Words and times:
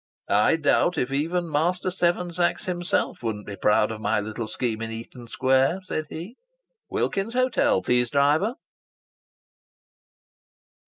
"I 0.29 0.55
doubt 0.55 0.97
if 0.97 1.11
even 1.13 1.47
Master 1.51 1.91
Seven 1.91 2.31
Sachs 2.31 2.65
himself 2.65 3.21
wouldn't 3.21 3.45
be 3.45 3.55
proud 3.55 3.91
of 3.91 4.01
my 4.01 4.19
little 4.19 4.47
scheme 4.47 4.81
in 4.81 4.89
Eaton 4.89 5.27
Square!" 5.27 5.81
said 5.83 6.07
he.... 6.09 6.37
"Wilkins's 6.89 7.35
Hotel, 7.39 7.83
please, 7.83 8.09
driver." 8.09 8.55